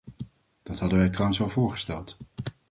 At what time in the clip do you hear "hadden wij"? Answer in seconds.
0.79-1.09